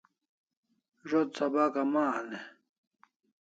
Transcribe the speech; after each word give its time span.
Zo't 1.09 1.29
sabak 1.37 1.75
aman 1.81 2.27
e? 2.37 2.39